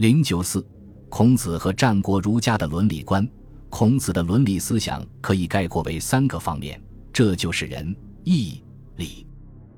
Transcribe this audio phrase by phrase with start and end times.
[0.00, 0.66] 零九四，
[1.10, 3.28] 孔子和战国儒家的伦理观。
[3.68, 8.64] 孔子的伦理思想可以概括为三个方面，这就是仁、义、
[8.96, 9.26] 礼。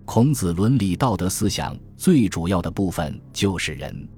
[0.04, 4.08] 孔子伦理道德思想最主要的部分就是仁。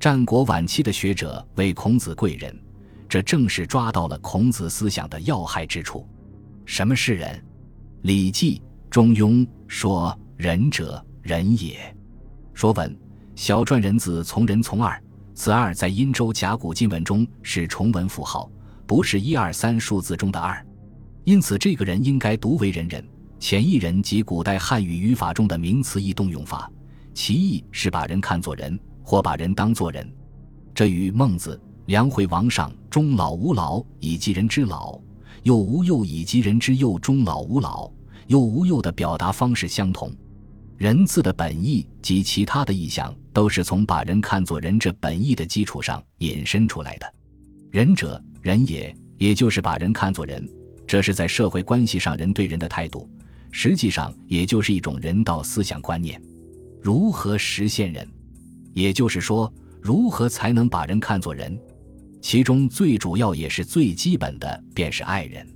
[0.00, 2.58] 战国晚期的学者为孔子贵人，
[3.06, 6.08] 这正是抓到了孔子思想的要害之处。
[6.64, 7.28] 什么是仁？
[8.00, 8.56] 《礼记·
[8.88, 11.94] 中庸》说：“仁者，仁也。”
[12.58, 12.90] 《说文》
[13.36, 14.98] 小篆人字从人从二。
[15.34, 18.50] 此二在殷周甲骨金文中是重文符号，
[18.86, 20.64] 不是一二三数字中的二，
[21.24, 23.04] 因此这个人应该读为人人。
[23.40, 26.70] 前一人即古代汉语语法中的名词义动用法，
[27.12, 30.08] 其义是把人看作人，或把人当作人。
[30.72, 35.00] 这与孟子“梁惠王上，终老吾老以及人之老；
[35.42, 37.90] 幼吾幼以及人之幼，终老吾老，
[38.28, 40.12] 幼吾幼”的表达方式相同。
[40.76, 47.14] 人字的本意及其他的意象，都是从把人看作人这本意的基础上引申出来的。
[47.70, 50.46] 仁者，仁也，也就是把人看作人，
[50.86, 53.08] 这是在社会关系上人对人的态度，
[53.50, 56.20] 实际上也就是一种人道思想观念。
[56.82, 58.06] 如何实现人？
[58.74, 61.58] 也就是说，如何才能把人看作人？
[62.20, 65.46] 其中最主要也是最基本的，便是爱人。《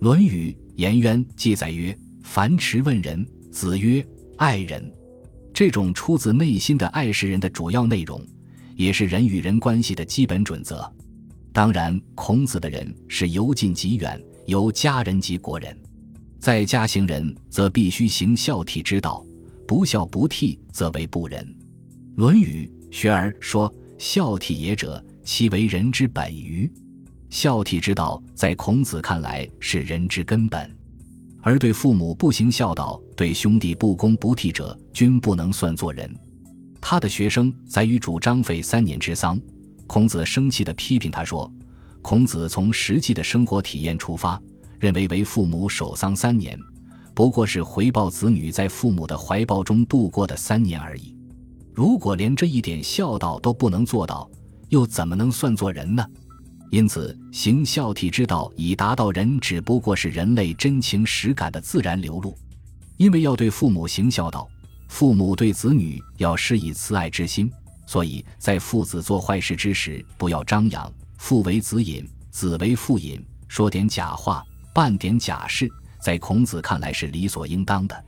[0.00, 4.04] 论语·颜渊》记载曰：“樊迟问仁，子曰。”
[4.38, 4.88] 爱人，
[5.58, 8.24] 这种出自内心的爱是人的主要内容，
[8.76, 10.88] 也是人与人关系的基本准则。
[11.52, 15.76] 当然，孔子的人是由近及远，由家人及国人。
[16.38, 19.26] 在家行人，则必须行孝悌之道；
[19.66, 21.44] 不孝不悌，则为不仁。
[22.14, 26.72] 《论语·学而》说：“孝悌也者，其为人之本于。”
[27.30, 30.77] 孝悌之道，在孔子看来是人之根本。
[31.40, 36.12] 而对父母不行孝道，对兄弟不恭不悌者，均不能算作人。
[36.80, 39.40] 他的学生在与主张废三年之丧，
[39.86, 41.50] 孔子生气地批评他说
[42.02, 44.40] ：“孔子从实际的生活体验出发，
[44.78, 46.58] 认为为父母守丧三年，
[47.14, 51.16] 不过是回报子女在父母的怀抱中度过的三年而已。
[51.74, 54.28] 如果连这一点孝道都不能做到，
[54.68, 56.04] 又怎么能算作人呢？”
[56.70, 62.36] 因此，行孝悌之道以达到人，只不过是人类真情实感的自然流露。
[62.98, 64.46] 因为要对父母行孝道，
[64.88, 67.50] 父母对子女要施以慈爱之心，
[67.86, 70.92] 所以在父子做坏事之时，不要张扬。
[71.16, 75.68] 父为子隐，子为父隐，说点假话，办点假事，
[76.02, 77.94] 在孔子看来是理所应当的。《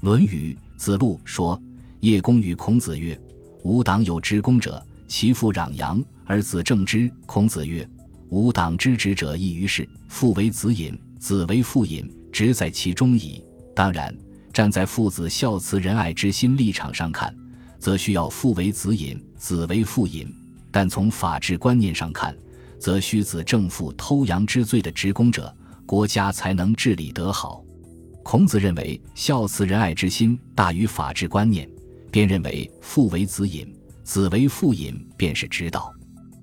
[0.00, 1.60] 论语·子路》说
[2.00, 3.18] ：“叶公与孔子曰
[3.64, 7.88] ：‘吾党有知公者，其父攘阳，而子正之。’孔子曰。”
[8.28, 13.42] 吾党之职者亦于是，父为子隐，子为父隐，职在其中矣。
[13.74, 14.12] 当然，
[14.52, 17.34] 站在父子孝慈仁爱之心立场上看，
[17.78, 20.26] 则需要父为子隐，子为父隐；
[20.72, 22.36] 但从法治观念上看，
[22.80, 25.54] 则须子正负偷羊之罪的职工者，
[25.86, 27.62] 国家才能治理得好。
[28.24, 31.68] 孔子认为孝慈仁爱之心大于法治观念，
[32.10, 33.72] 便认为父为子隐，
[34.02, 35.92] 子为父隐便是之道。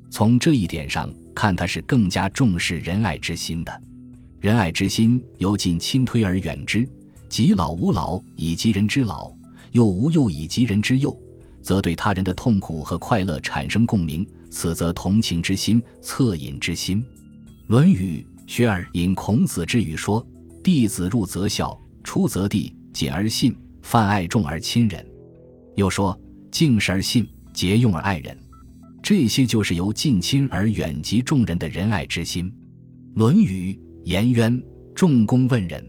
[0.10, 1.14] 从这一点上。
[1.34, 3.82] 看他是更加重视仁爱之心的，
[4.40, 6.88] 仁爱之心由近亲推而远之，
[7.30, 9.32] 及老吾老以及人之老，
[9.72, 11.18] 幼吾幼以及人之幼，
[11.62, 17.02] 则对他人的痛苦和快乐产生共鸣，此则同情之心、恻隐之心。
[17.68, 20.26] 《论语·学而》引孔子之语说
[20.64, 25.04] ：“弟子入则孝，出则弟，谨而信，泛爱众而亲仁。”
[25.76, 26.20] 又说
[26.52, 28.38] ：“敬事而信，节用而爱人。”
[29.04, 32.50] 这些就是由近亲而远及众人的仁爱之心。
[33.16, 33.74] 《论语·
[34.06, 34.58] 颜渊》
[34.96, 35.86] 仲弓问仁，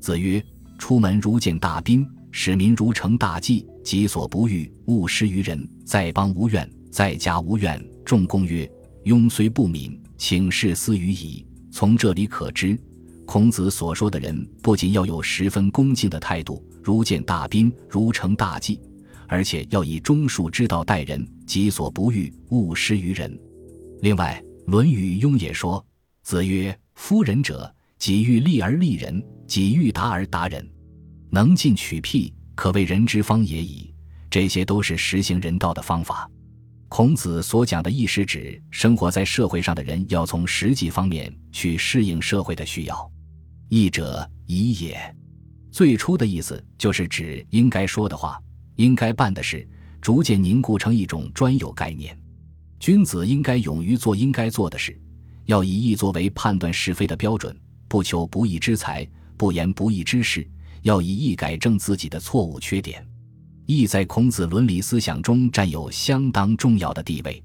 [0.00, 0.44] 子曰
[0.78, 5.66] ：“出门如见大宾，使民如承大祭，己所不欲，勿施于人。
[5.86, 8.70] 在邦无怨，在家无怨。”仲弓曰
[9.06, 12.78] ：“庸虽不敏，请事思于矣。”从这里可知，
[13.24, 18.78] 孔子所说的人不仅要有十分恭敬的态度，如见大宾，如承大祭。
[19.32, 23.34] 而且要以忠恕之道待人，己所不欲，勿施于人。
[24.02, 24.38] 另外，
[24.70, 25.82] 《论语·雍也》说
[26.22, 30.70] ：“子曰：‘夫仁者，己欲立而立人，己欲达而达人，
[31.30, 33.90] 能进取辟，可谓人之方也已。’
[34.28, 36.30] 这些都是实行人道的方法。
[36.90, 43.10] 孔子所讲的义是指生活在社会上的人要从实际方面去适应社会的需要。
[43.70, 45.16] 义者，宜也。
[45.70, 48.38] 最初的意思就是指应该说的话。
[48.76, 49.68] 应该办的事，
[50.00, 52.16] 逐渐凝固成一种专有概念。
[52.78, 55.00] 君子应该勇于做应该做的事，
[55.46, 57.56] 要以义作为判断是非的标准，
[57.88, 60.44] 不求不义之财，不言不义之事，
[60.82, 63.06] 要以义改正自己的错误缺点。
[63.66, 67.42] 义在孔子伦理思想中占有相当重要的地位。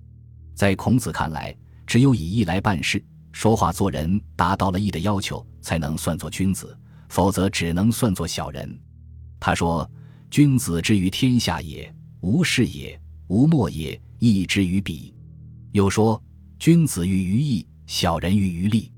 [0.56, 6.76] 在孔子看来，只有以义来办事，说话做人达到了义的要求，才能算作君子，
[7.10, 8.80] 否则只能算作小人。
[9.40, 9.88] 他说
[10.30, 15.14] ：“君子之于天下也，无事也，无莫也，义之于彼。”
[15.72, 16.22] 又说
[16.60, 18.92] ：“君子喻于义，小人喻于利。”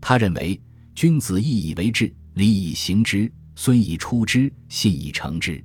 [0.00, 0.60] 他认为，
[0.94, 5.62] 君子义以为志，礼以行之，孙以出之，信以成之。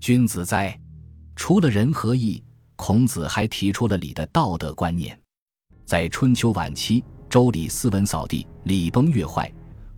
[0.00, 0.78] 君子哉！
[1.34, 2.42] 除了仁和义，
[2.76, 5.18] 孔子还提出了礼的道德观念。
[5.84, 9.52] 在春秋晚期，周礼斯文扫地，礼崩乐坏。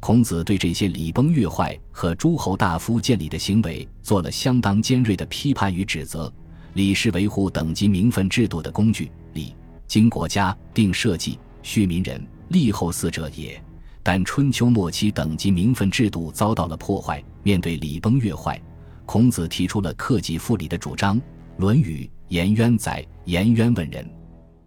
[0.06, 6.32] 孔子对这些礼崩乐坏和诸侯大夫见礼的行为做了相当尖锐的批判与指责。
[6.74, 9.52] 礼是维护等级名分制度的工具，礼
[9.88, 13.60] 经国家定社稷，恤民人，立后四者也。
[14.04, 18.62] 但春秋末期等级名分制度遭到了破坏，面对礼崩乐坏，
[19.06, 21.18] 孔子提出了克己复礼的主张。
[21.56, 24.08] 《论语·颜渊载》：颜渊问仁，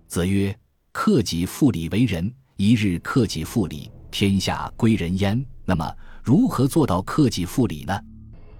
[0.05, 0.53] 子曰
[0.91, 2.29] ：“克己复礼为仁。
[2.57, 7.99] 一日克己复礼，天下归仁焉。”那么，如何做到克己复礼呢？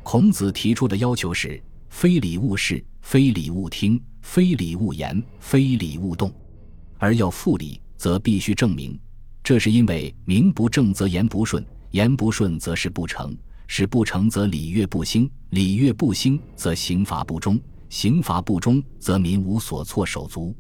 [0.04, 6.32] 孔子提出的要求是：非礼勿视，非礼勿听，非礼勿言，非礼勿动。
[6.98, 9.00] 而要复礼，则必须证明。
[9.44, 13.36] 这是因为名不正则言不顺，言不顺则事不成，
[13.68, 17.60] 事不成则礼乐不兴，礼乐不兴则刑罚不忠，
[17.90, 20.56] 刑罚不忠则民无所措手足。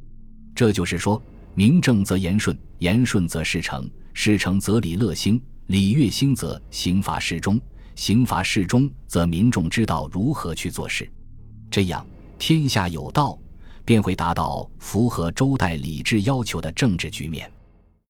[0.55, 1.21] 这就是说，
[1.53, 7.59] 名正则言顺，言顺则事成，事成则礼乐兴，礼乐兴则刑罚适中，
[7.95, 11.09] 刑罚适中则民众知道如何去做事。
[11.71, 12.05] 这样，
[12.37, 13.37] 天下有道，
[13.85, 17.49] 便会达到符合周代礼制要求的政治局面。